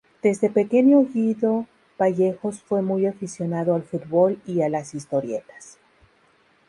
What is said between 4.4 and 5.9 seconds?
y a las historietas.